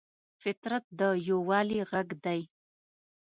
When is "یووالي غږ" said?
1.27-2.09